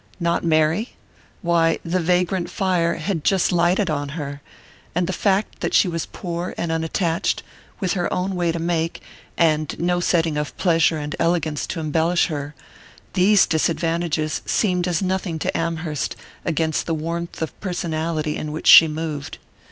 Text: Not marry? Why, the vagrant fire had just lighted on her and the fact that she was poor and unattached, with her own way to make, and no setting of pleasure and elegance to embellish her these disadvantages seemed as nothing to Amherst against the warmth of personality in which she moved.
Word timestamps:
Not 0.19 0.43
marry? 0.43 0.95
Why, 1.43 1.77
the 1.85 1.99
vagrant 1.99 2.49
fire 2.49 2.95
had 2.95 3.23
just 3.23 3.51
lighted 3.51 3.87
on 3.87 4.09
her 4.17 4.41
and 4.95 5.05
the 5.05 5.13
fact 5.13 5.59
that 5.59 5.75
she 5.75 5.87
was 5.87 6.07
poor 6.07 6.55
and 6.57 6.71
unattached, 6.71 7.43
with 7.79 7.93
her 7.93 8.11
own 8.11 8.33
way 8.33 8.51
to 8.51 8.57
make, 8.57 9.03
and 9.37 9.77
no 9.79 9.99
setting 9.99 10.37
of 10.37 10.57
pleasure 10.57 10.97
and 10.97 11.15
elegance 11.19 11.67
to 11.67 11.79
embellish 11.79 12.25
her 12.29 12.55
these 13.13 13.45
disadvantages 13.45 14.41
seemed 14.47 14.87
as 14.87 15.03
nothing 15.03 15.37
to 15.37 15.55
Amherst 15.55 16.15
against 16.45 16.87
the 16.87 16.95
warmth 16.95 17.39
of 17.39 17.59
personality 17.61 18.37
in 18.37 18.51
which 18.51 18.65
she 18.65 18.87
moved. 18.87 19.37